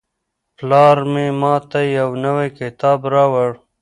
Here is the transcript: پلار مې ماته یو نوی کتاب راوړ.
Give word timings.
پلار 0.57 0.97
مې 1.11 1.25
ماته 1.41 1.79
یو 1.97 2.09
نوی 2.23 2.49
کتاب 2.59 2.99
راوړ. 3.13 3.51